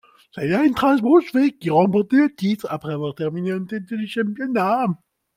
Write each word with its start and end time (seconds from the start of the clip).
C'est 0.33 0.47
l'Eintracht 0.47 1.03
Brunswick 1.03 1.59
qui 1.59 1.69
remporte 1.69 2.11
le 2.13 2.33
titre 2.33 2.65
après 2.71 2.91
avoir 2.93 3.13
terminé 3.13 3.53
en 3.53 3.63
tête 3.65 3.85
du 3.85 4.07
championnat. 4.07 4.87